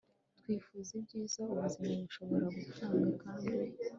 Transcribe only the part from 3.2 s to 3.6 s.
kandi